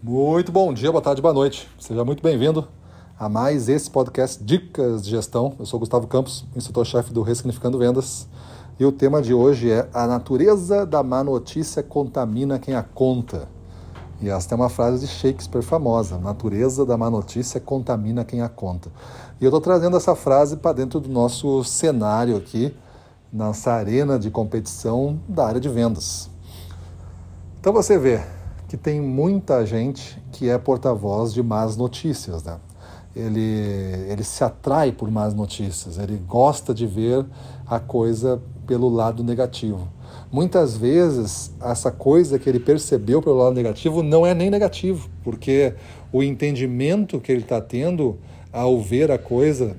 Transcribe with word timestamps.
Muito 0.00 0.52
bom 0.52 0.72
dia, 0.72 0.92
boa 0.92 1.02
tarde, 1.02 1.20
boa 1.20 1.34
noite. 1.34 1.68
Seja 1.76 2.04
muito 2.04 2.22
bem-vindo 2.22 2.68
a 3.18 3.28
mais 3.28 3.68
esse 3.68 3.90
podcast 3.90 4.40
Dicas 4.44 5.02
de 5.02 5.10
Gestão. 5.10 5.56
Eu 5.58 5.66
sou 5.66 5.80
Gustavo 5.80 6.06
Campos, 6.06 6.44
instrutor-chefe 6.54 7.12
do 7.12 7.20
Ressignificando 7.20 7.76
Vendas. 7.78 8.28
E 8.78 8.84
o 8.84 8.92
tema 8.92 9.20
de 9.20 9.34
hoje 9.34 9.72
é 9.72 9.88
A 9.92 10.06
natureza 10.06 10.86
da 10.86 11.02
má 11.02 11.24
notícia 11.24 11.82
contamina 11.82 12.60
quem 12.60 12.76
a 12.76 12.82
conta. 12.84 13.48
E 14.22 14.28
essa 14.28 14.54
é 14.54 14.56
uma 14.56 14.68
frase 14.68 15.04
de 15.04 15.08
Shakespeare 15.08 15.64
famosa: 15.64 16.16
natureza 16.16 16.86
da 16.86 16.96
má 16.96 17.10
notícia 17.10 17.60
contamina 17.60 18.24
quem 18.24 18.40
a 18.40 18.48
conta. 18.48 18.92
E 19.40 19.44
eu 19.44 19.48
estou 19.48 19.60
trazendo 19.60 19.96
essa 19.96 20.14
frase 20.14 20.58
para 20.58 20.74
dentro 20.74 21.00
do 21.00 21.08
nosso 21.08 21.64
cenário 21.64 22.36
aqui, 22.36 22.72
nessa 23.32 23.72
arena 23.72 24.16
de 24.16 24.30
competição 24.30 25.18
da 25.28 25.44
área 25.44 25.60
de 25.60 25.68
vendas. 25.68 26.30
Então 27.58 27.72
você 27.72 27.98
vê 27.98 28.37
que 28.68 28.76
tem 28.76 29.00
muita 29.00 29.64
gente 29.64 30.22
que 30.30 30.48
é 30.48 30.58
porta-voz 30.58 31.32
de 31.32 31.42
más 31.42 31.76
notícias, 31.76 32.44
né? 32.44 32.58
Ele, 33.16 33.40
ele 34.08 34.22
se 34.22 34.44
atrai 34.44 34.92
por 34.92 35.10
más 35.10 35.34
notícias, 35.34 35.98
ele 35.98 36.18
gosta 36.18 36.72
de 36.72 36.86
ver 36.86 37.26
a 37.66 37.80
coisa 37.80 38.40
pelo 38.66 38.88
lado 38.88 39.24
negativo. 39.24 39.88
Muitas 40.30 40.76
vezes, 40.76 41.50
essa 41.60 41.90
coisa 41.90 42.38
que 42.38 42.48
ele 42.48 42.60
percebeu 42.60 43.22
pelo 43.22 43.38
lado 43.38 43.54
negativo 43.54 44.02
não 44.02 44.26
é 44.26 44.34
nem 44.34 44.50
negativo, 44.50 45.08
porque 45.24 45.74
o 46.12 46.22
entendimento 46.22 47.18
que 47.18 47.32
ele 47.32 47.40
está 47.40 47.60
tendo 47.60 48.18
ao 48.52 48.80
ver 48.80 49.10
a 49.10 49.18
coisa 49.18 49.76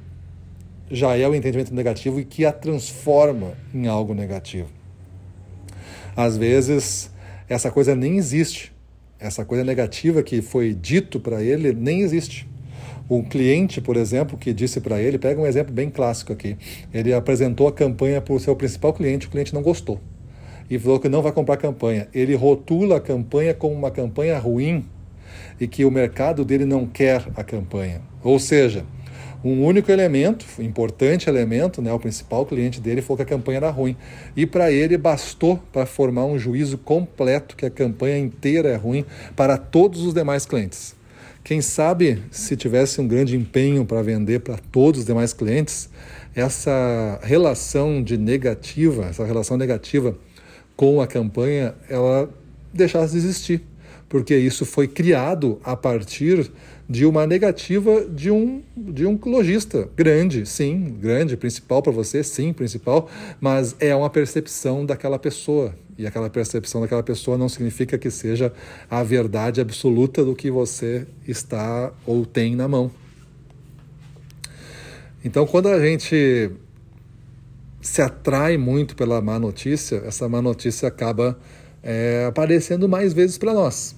já 0.89 1.15
é 1.15 1.27
o 1.27 1.35
entendimento 1.35 1.73
negativo 1.73 2.19
e 2.19 2.25
que 2.25 2.45
a 2.45 2.51
transforma 2.51 3.53
em 3.71 3.87
algo 3.87 4.15
negativo. 4.15 4.69
Às 6.15 6.35
vezes, 6.35 7.11
essa 7.47 7.69
coisa 7.69 7.95
nem 7.95 8.17
existe. 8.17 8.73
Essa 9.19 9.43
coisa 9.43 9.65
negativa 9.65 10.23
que 10.23 10.41
foi 10.41 10.73
dito 10.73 11.19
para 11.19 11.43
ele 11.43 11.73
nem 11.73 12.01
existe. 12.01 12.47
Um 13.09 13.21
cliente, 13.21 13.81
por 13.81 13.97
exemplo, 13.97 14.37
que 14.37 14.53
disse 14.53 14.79
para 14.79 15.01
ele, 15.01 15.17
pega 15.17 15.41
um 15.41 15.45
exemplo 15.45 15.73
bem 15.73 15.89
clássico 15.89 16.31
aqui. 16.31 16.55
Ele 16.93 17.11
apresentou 17.11 17.67
a 17.67 17.71
campanha 17.71 18.21
para 18.21 18.33
o 18.33 18.39
seu 18.39 18.55
principal 18.55 18.93
cliente, 18.93 19.27
o 19.27 19.29
cliente 19.29 19.53
não 19.53 19.61
gostou. 19.61 19.99
E 20.69 20.79
falou 20.79 20.99
que 20.99 21.09
não 21.09 21.21
vai 21.21 21.33
comprar 21.33 21.55
a 21.55 21.57
campanha. 21.57 22.07
Ele 22.13 22.33
rotula 22.33 22.97
a 22.97 23.01
campanha 23.01 23.53
como 23.53 23.73
uma 23.73 23.91
campanha 23.91 24.37
ruim 24.37 24.85
e 25.59 25.67
que 25.67 25.83
o 25.83 25.91
mercado 25.91 26.45
dele 26.45 26.63
não 26.63 26.85
quer 26.85 27.27
a 27.35 27.43
campanha. 27.43 28.01
Ou 28.23 28.39
seja, 28.39 28.85
um 29.43 29.63
único 29.63 29.91
elemento, 29.91 30.45
importante 30.59 31.29
elemento, 31.29 31.81
né, 31.81 31.91
o 31.93 31.99
principal 31.99 32.45
cliente 32.45 32.81
dele 32.81 33.01
falou 33.01 33.17
que 33.17 33.23
a 33.23 33.25
campanha 33.25 33.57
era 33.57 33.69
ruim. 33.69 33.95
E 34.35 34.45
para 34.45 34.71
ele 34.71 34.97
bastou 34.97 35.57
para 35.71 35.85
formar 35.85 36.25
um 36.25 36.37
juízo 36.37 36.77
completo 36.77 37.55
que 37.55 37.65
a 37.65 37.69
campanha 37.69 38.17
inteira 38.17 38.69
é 38.69 38.75
ruim 38.75 39.05
para 39.35 39.57
todos 39.57 40.03
os 40.03 40.13
demais 40.13 40.45
clientes. 40.45 40.95
Quem 41.43 41.61
sabe, 41.61 42.21
se 42.29 42.55
tivesse 42.57 42.99
um 42.99 43.07
grande 43.07 43.35
empenho 43.35 43.85
para 43.85 44.01
vender 44.01 44.41
para 44.41 44.57
todos 44.71 45.01
os 45.01 45.05
demais 45.05 45.31
clientes, 45.31 45.89
essa 46.35 47.19
relação 47.23 48.03
de 48.03 48.17
negativa, 48.17 49.05
essa 49.05 49.25
relação 49.25 49.57
negativa 49.57 50.15
com 50.75 51.01
a 51.01 51.07
campanha, 51.07 51.73
ela 51.89 52.29
deixasse 52.73 53.13
de 53.13 53.19
existir, 53.19 53.61
porque 54.07 54.35
isso 54.35 54.65
foi 54.65 54.87
criado 54.87 55.59
a 55.63 55.75
partir 55.75 56.51
de 56.89 57.05
uma 57.05 57.27
negativa 57.27 58.03
de 58.05 58.31
um, 58.31 58.63
de 58.75 59.05
um 59.05 59.19
lojista 59.23 59.87
grande, 59.95 60.43
sim, 60.47 60.97
grande, 60.99 61.37
principal 61.37 61.83
para 61.83 61.91
você, 61.91 62.23
sim, 62.23 62.51
principal, 62.51 63.07
mas 63.39 63.75
é 63.79 63.95
uma 63.95 64.09
percepção 64.09 64.83
daquela 64.83 65.19
pessoa. 65.19 65.75
E 65.99 66.07
aquela 66.07 66.29
percepção 66.29 66.81
daquela 66.81 67.03
pessoa 67.03 67.37
não 67.37 67.47
significa 67.47 67.97
que 67.97 68.09
seja 68.09 68.51
a 68.89 69.03
verdade 69.03 69.61
absoluta 69.61 70.25
do 70.25 70.35
que 70.35 70.49
você 70.49 71.05
está 71.27 71.93
ou 72.07 72.25
tem 72.25 72.55
na 72.55 72.67
mão. 72.67 72.89
Então, 75.23 75.45
quando 75.45 75.67
a 75.67 75.79
gente 75.79 76.49
se 77.81 78.01
atrai 78.01 78.57
muito 78.57 78.95
pela 78.95 79.21
má 79.21 79.37
notícia, 79.37 79.97
essa 80.05 80.27
má 80.27 80.41
notícia 80.41 80.87
acaba 80.87 81.37
é, 81.83 82.25
aparecendo 82.27 82.89
mais 82.89 83.13
vezes 83.13 83.37
para 83.37 83.53
nós. 83.53 83.95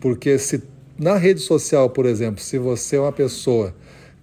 Porque 0.00 0.38
se 0.38 0.62
na 1.02 1.16
rede 1.16 1.40
social, 1.40 1.90
por 1.90 2.06
exemplo, 2.06 2.40
se 2.40 2.56
você 2.58 2.94
é 2.94 3.00
uma 3.00 3.10
pessoa 3.10 3.74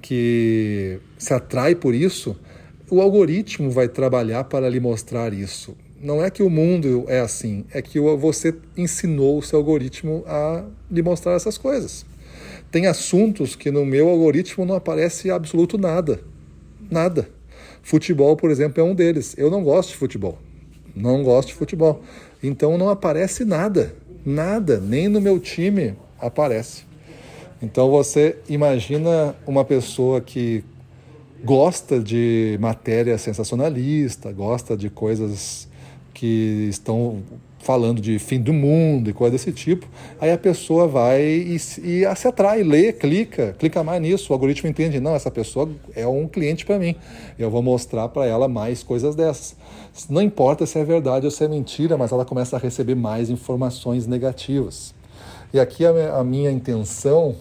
que 0.01 0.97
se 1.17 1.33
atrai 1.33 1.75
por 1.75 1.93
isso, 1.93 2.37
o 2.89 3.01
algoritmo 3.01 3.69
vai 3.69 3.89
trabalhar 3.89 4.45
para 4.45 4.69
lhe 4.69 4.79
mostrar 4.79 5.33
isso. 5.33 5.75
Não 6.01 6.23
é 6.23 6.29
que 6.29 6.41
o 6.41 6.49
mundo 6.49 7.03
é 7.09 7.19
assim, 7.19 7.65
é 7.73 7.81
que 7.81 7.99
você 7.99 8.55
ensinou 8.77 9.39
o 9.39 9.41
seu 9.41 9.59
algoritmo 9.59 10.23
a 10.25 10.63
lhe 10.89 11.01
mostrar 11.01 11.33
essas 11.33 11.57
coisas. 11.57 12.05
Tem 12.71 12.87
assuntos 12.87 13.57
que 13.57 13.69
no 13.69 13.85
meu 13.85 14.07
algoritmo 14.07 14.63
não 14.63 14.75
aparece 14.75 15.29
absoluto 15.29 15.77
nada. 15.77 16.21
Nada. 16.89 17.27
Futebol, 17.83 18.37
por 18.37 18.49
exemplo, 18.49 18.79
é 18.79 18.83
um 18.85 18.95
deles. 18.95 19.35
Eu 19.37 19.51
não 19.51 19.65
gosto 19.65 19.89
de 19.89 19.97
futebol. 19.97 20.37
Não 20.95 21.23
gosto 21.23 21.49
de 21.49 21.55
futebol. 21.55 22.01
Então 22.41 22.77
não 22.77 22.89
aparece 22.89 23.43
nada. 23.43 23.93
Nada. 24.25 24.79
Nem 24.79 25.09
no 25.09 25.19
meu 25.19 25.41
time 25.41 25.97
aparece. 26.21 26.83
Então 27.61 27.89
você 27.89 28.37
imagina 28.47 29.35
uma 29.45 29.65
pessoa 29.65 30.21
que 30.21 30.63
gosta 31.43 31.99
de 31.99 32.57
matéria 32.59 33.17
sensacionalista, 33.17 34.31
gosta 34.31 34.75
de 34.77 34.89
coisas 34.89 35.67
que 36.13 36.67
estão 36.69 37.21
falando 37.59 38.01
de 38.01 38.17
fim 38.19 38.39
do 38.39 38.53
mundo 38.53 39.09
e 39.09 39.13
coisa 39.13 39.33
desse 39.33 39.51
tipo, 39.51 39.85
aí 40.19 40.31
a 40.31 40.37
pessoa 40.37 40.87
vai 40.87 41.21
e, 41.21 41.55
e 41.55 42.15
se 42.15 42.27
atrai, 42.27 42.63
lê, 42.63 42.93
clica, 42.93 43.53
clica 43.59 43.83
mais 43.83 44.01
nisso, 44.01 44.31
o 44.31 44.33
algoritmo 44.33 44.69
entende, 44.69 44.99
não, 44.99 45.13
essa 45.13 45.29
pessoa 45.29 45.69
é 45.95 46.07
um 46.07 46.27
cliente 46.27 46.65
para 46.65 46.79
mim, 46.79 46.95
eu 47.37 47.49
vou 47.49 47.61
mostrar 47.61 48.07
para 48.09 48.25
ela 48.25 48.47
mais 48.47 48.81
coisas 48.81 49.15
dessas. 49.15 49.55
Não 50.09 50.21
importa 50.21 50.65
se 50.65 50.79
é 50.79 50.83
verdade 50.83 51.25
ou 51.25 51.31
se 51.31 51.43
é 51.43 51.47
mentira, 51.47 51.97
mas 51.97 52.11
ela 52.11 52.23
começa 52.23 52.55
a 52.55 52.59
receber 52.59 52.95
mais 52.95 53.29
informações 53.29 54.07
negativas. 54.07 54.93
E 55.51 55.59
aqui 55.59 55.83
a, 55.83 56.23
minha 56.23 56.51
intenção 56.51 57.35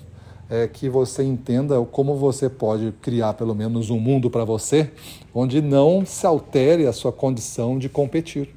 é 0.49 0.67
que 0.67 0.89
você 0.89 1.23
entenda 1.23 1.79
como 1.93 2.17
você 2.17 2.49
pode 2.49 2.93
criar 3.03 3.35
pelo 3.35 3.55
menos 3.55 3.91
um 3.91 3.99
mundo 3.99 4.31
para 4.31 4.45
você 4.45 4.91
onde 5.35 5.61
não 5.61 6.07
se 6.07 6.27
altere 6.27 6.87
a 6.87 6.93
sua 6.93 7.13
condição 7.13 7.79
de 7.79 7.89
competir. 7.89 8.55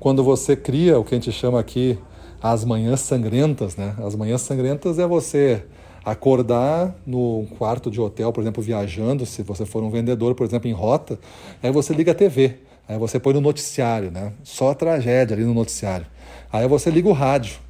Quando 0.00 0.24
você 0.24 0.56
cria 0.56 0.98
o 0.98 1.04
que 1.04 1.14
a 1.14 1.18
gente 1.18 1.30
chama 1.30 1.60
aqui 1.60 1.98
as 2.42 2.64
manhãs 2.64 3.00
sangrentas, 3.00 3.76
né? 3.76 3.94
As 3.98 4.16
manhãs 4.16 4.40
sangrentas 4.40 4.98
é 4.98 5.06
você 5.06 5.62
acordar 6.04 6.96
no 7.06 7.46
quarto 7.58 7.90
de 7.90 8.00
hotel, 8.00 8.32
por 8.32 8.40
exemplo, 8.40 8.62
viajando, 8.62 9.24
se 9.26 9.42
você 9.42 9.64
for 9.66 9.82
um 9.82 9.90
vendedor, 9.90 10.34
por 10.34 10.44
exemplo, 10.44 10.68
em 10.68 10.72
rota, 10.72 11.20
aí 11.62 11.70
você 11.70 11.94
liga 11.94 12.10
a 12.10 12.14
TV, 12.14 12.56
aí 12.88 12.98
você 12.98 13.20
põe 13.20 13.34
no 13.34 13.40
noticiário, 13.40 14.10
né? 14.10 14.32
Só 14.42 14.74
tragédia 14.74 15.36
ali 15.36 15.44
no 15.44 15.54
noticiário. 15.54 16.06
Aí 16.52 16.66
você 16.66 16.90
liga 16.90 17.08
o 17.08 17.12
rádio, 17.12 17.60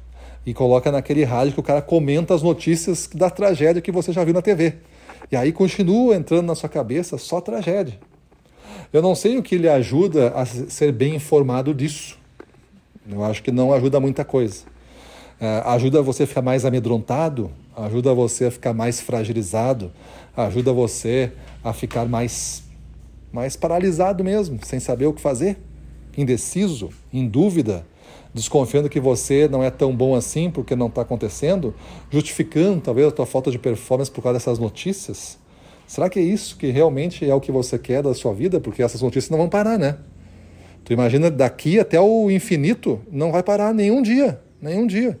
e 0.45 0.53
coloca 0.53 0.91
naquele 0.91 1.23
rádio 1.23 1.53
que 1.53 1.59
o 1.59 1.63
cara 1.63 1.81
comenta 1.81 2.33
as 2.33 2.41
notícias 2.41 3.09
da 3.13 3.29
tragédia 3.29 3.81
que 3.81 3.91
você 3.91 4.11
já 4.11 4.23
viu 4.23 4.33
na 4.33 4.41
TV. 4.41 4.75
E 5.31 5.35
aí 5.35 5.51
continua 5.51 6.15
entrando 6.15 6.45
na 6.45 6.55
sua 6.55 6.69
cabeça 6.69 7.17
só 7.17 7.39
tragédia. 7.39 7.99
Eu 8.91 9.01
não 9.01 9.15
sei 9.15 9.37
o 9.37 9.43
que 9.43 9.57
lhe 9.57 9.69
ajuda 9.69 10.33
a 10.35 10.45
ser 10.45 10.91
bem 10.91 11.15
informado 11.15 11.73
disso. 11.73 12.19
Eu 13.09 13.23
acho 13.23 13.41
que 13.41 13.51
não 13.51 13.73
ajuda 13.73 13.99
muita 13.99 14.23
coisa. 14.23 14.65
É, 15.39 15.61
ajuda 15.65 16.01
você 16.01 16.23
a 16.23 16.27
ficar 16.27 16.41
mais 16.41 16.63
amedrontado, 16.63 17.49
ajuda 17.75 18.13
você 18.13 18.45
a 18.45 18.51
ficar 18.51 18.73
mais 18.73 19.01
fragilizado, 19.01 19.91
ajuda 20.37 20.71
você 20.71 21.31
a 21.63 21.73
ficar 21.73 22.05
mais, 22.05 22.63
mais 23.31 23.55
paralisado 23.55 24.23
mesmo, 24.23 24.59
sem 24.63 24.79
saber 24.79 25.07
o 25.07 25.13
que 25.13 25.21
fazer, 25.21 25.57
indeciso, 26.17 26.91
em 27.11 27.27
dúvida, 27.27 27.85
desconfiando 28.33 28.89
que 28.89 28.99
você 28.99 29.47
não 29.47 29.63
é 29.63 29.69
tão 29.69 29.95
bom 29.95 30.15
assim 30.15 30.49
porque 30.49 30.75
não 30.75 30.87
está 30.87 31.01
acontecendo, 31.01 31.73
justificando 32.09 32.81
talvez 32.81 33.07
a 33.07 33.11
tua 33.11 33.25
falta 33.25 33.51
de 33.51 33.59
performance 33.59 34.09
por 34.09 34.21
causa 34.21 34.39
dessas 34.39 34.59
notícias? 34.59 35.37
Será 35.85 36.09
que 36.09 36.19
é 36.19 36.23
isso 36.23 36.57
que 36.57 36.71
realmente 36.71 37.29
é 37.29 37.35
o 37.35 37.41
que 37.41 37.51
você 37.51 37.77
quer 37.77 38.01
da 38.01 38.13
sua 38.13 38.33
vida? 38.33 38.59
Porque 38.59 38.81
essas 38.81 39.01
notícias 39.01 39.29
não 39.29 39.37
vão 39.37 39.49
parar, 39.49 39.77
né? 39.77 39.97
Tu 40.83 40.91
imagina 40.91 41.29
daqui 41.29 41.79
até 41.79 41.99
o 41.99 42.29
infinito, 42.29 42.99
não 43.11 43.31
vai 43.31 43.43
parar 43.43 43.73
nenhum 43.73 44.01
dia, 44.01 44.41
nenhum 44.61 44.87
dia. 44.87 45.19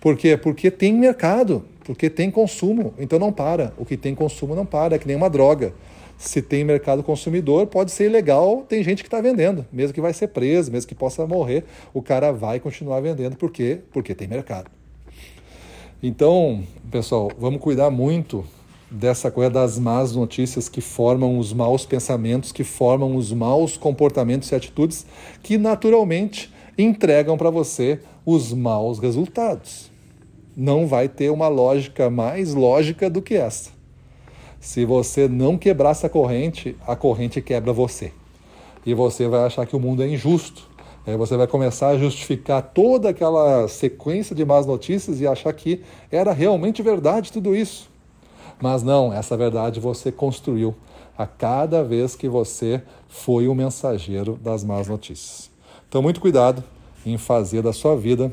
Por 0.00 0.16
quê? 0.16 0.36
Porque 0.36 0.70
tem 0.70 0.94
mercado, 0.94 1.64
porque 1.84 2.08
tem 2.08 2.30
consumo, 2.30 2.94
então 2.98 3.18
não 3.18 3.32
para. 3.32 3.72
O 3.76 3.84
que 3.84 3.96
tem 3.96 4.14
consumo 4.14 4.54
não 4.54 4.64
para, 4.64 4.96
é 4.96 4.98
que 4.98 5.06
nem 5.06 5.16
uma 5.16 5.30
droga 5.30 5.74
se 6.20 6.42
tem 6.42 6.62
mercado 6.62 7.02
consumidor, 7.02 7.66
pode 7.66 7.90
ser 7.90 8.04
ilegal, 8.04 8.62
tem 8.68 8.84
gente 8.84 9.02
que 9.02 9.06
está 9.06 9.22
vendendo, 9.22 9.64
mesmo 9.72 9.94
que 9.94 10.02
vai 10.02 10.12
ser 10.12 10.28
preso, 10.28 10.70
mesmo 10.70 10.86
que 10.86 10.94
possa 10.94 11.26
morrer, 11.26 11.64
o 11.94 12.02
cara 12.02 12.30
vai 12.30 12.60
continuar 12.60 13.00
vendendo, 13.00 13.36
por 13.36 13.50
quê? 13.50 13.80
Porque 13.90 14.14
tem 14.14 14.28
mercado. 14.28 14.70
Então, 16.02 16.62
pessoal, 16.90 17.30
vamos 17.38 17.58
cuidar 17.58 17.88
muito 17.90 18.44
dessa 18.90 19.30
coisa 19.30 19.50
das 19.50 19.78
más 19.78 20.14
notícias 20.14 20.68
que 20.68 20.82
formam 20.82 21.38
os 21.38 21.54
maus 21.54 21.86
pensamentos, 21.86 22.52
que 22.52 22.64
formam 22.64 23.16
os 23.16 23.32
maus 23.32 23.78
comportamentos 23.78 24.50
e 24.50 24.54
atitudes 24.54 25.06
que 25.42 25.56
naturalmente 25.56 26.52
entregam 26.76 27.38
para 27.38 27.48
você 27.48 27.98
os 28.26 28.52
maus 28.52 28.98
resultados. 28.98 29.90
não 30.54 30.86
vai 30.86 31.08
ter 31.08 31.30
uma 31.30 31.48
lógica 31.48 32.10
mais 32.10 32.52
lógica 32.52 33.08
do 33.08 33.22
que 33.22 33.34
essa. 33.34 33.79
Se 34.60 34.84
você 34.84 35.26
não 35.26 35.56
quebrar 35.56 35.90
essa 35.90 36.08
corrente, 36.08 36.76
a 36.86 36.94
corrente 36.94 37.40
quebra 37.40 37.72
você. 37.72 38.12
E 38.84 38.92
você 38.92 39.26
vai 39.26 39.44
achar 39.44 39.66
que 39.66 39.74
o 39.74 39.80
mundo 39.80 40.02
é 40.02 40.08
injusto. 40.08 40.68
Aí 41.06 41.16
você 41.16 41.34
vai 41.34 41.46
começar 41.46 41.88
a 41.88 41.98
justificar 41.98 42.62
toda 42.62 43.08
aquela 43.08 43.66
sequência 43.68 44.36
de 44.36 44.44
más 44.44 44.66
notícias 44.66 45.18
e 45.20 45.26
achar 45.26 45.52
que 45.54 45.82
era 46.12 46.32
realmente 46.32 46.82
verdade 46.82 47.32
tudo 47.32 47.56
isso. 47.56 47.88
Mas 48.60 48.82
não, 48.82 49.12
essa 49.12 49.34
verdade 49.34 49.80
você 49.80 50.12
construiu 50.12 50.74
a 51.16 51.26
cada 51.26 51.82
vez 51.82 52.14
que 52.14 52.28
você 52.28 52.82
foi 53.08 53.48
o 53.48 53.54
mensageiro 53.54 54.38
das 54.42 54.62
más 54.62 54.86
notícias. 54.86 55.50
Então, 55.88 56.02
muito 56.02 56.20
cuidado 56.20 56.62
em 57.04 57.16
fazer 57.16 57.62
da 57.62 57.72
sua 57.72 57.96
vida 57.96 58.30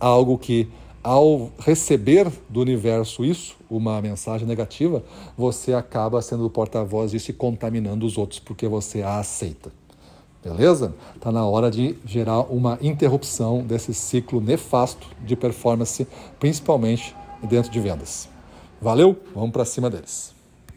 algo 0.00 0.36
que 0.36 0.68
ao 1.02 1.50
receber 1.58 2.30
do 2.48 2.60
universo 2.60 3.24
isso, 3.24 3.56
uma 3.70 4.00
mensagem 4.00 4.46
negativa, 4.46 5.02
você 5.36 5.72
acaba 5.72 6.20
sendo 6.22 6.46
o 6.46 6.50
porta-voz 6.50 7.10
disso 7.10 7.30
e 7.30 7.34
contaminando 7.34 8.06
os 8.06 8.18
outros 8.18 8.40
porque 8.40 8.66
você 8.66 9.02
a 9.02 9.18
aceita. 9.18 9.70
Beleza? 10.42 10.94
Está 11.14 11.32
na 11.32 11.44
hora 11.46 11.70
de 11.70 11.98
gerar 12.04 12.40
uma 12.42 12.78
interrupção 12.80 13.62
desse 13.62 13.92
ciclo 13.92 14.40
nefasto 14.40 15.08
de 15.24 15.34
performance, 15.34 16.06
principalmente 16.38 17.14
dentro 17.42 17.70
de 17.70 17.80
vendas. 17.80 18.28
Valeu? 18.80 19.16
Vamos 19.34 19.50
para 19.50 19.64
cima 19.64 19.90
deles. 19.90 20.37